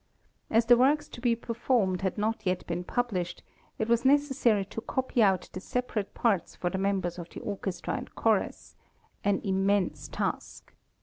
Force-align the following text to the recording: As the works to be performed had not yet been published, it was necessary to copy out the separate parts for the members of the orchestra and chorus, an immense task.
As 0.49 0.65
the 0.65 0.75
works 0.77 1.07
to 1.09 1.21
be 1.21 1.35
performed 1.35 2.01
had 2.01 2.17
not 2.17 2.43
yet 2.43 2.65
been 2.65 2.83
published, 2.83 3.43
it 3.77 3.87
was 3.87 4.03
necessary 4.03 4.65
to 4.65 4.81
copy 4.81 5.21
out 5.21 5.47
the 5.53 5.59
separate 5.59 6.15
parts 6.15 6.55
for 6.55 6.71
the 6.71 6.79
members 6.79 7.19
of 7.19 7.29
the 7.29 7.39
orchestra 7.41 7.97
and 7.97 8.15
chorus, 8.15 8.75
an 9.23 9.41
immense 9.43 10.07
task. 10.07 10.73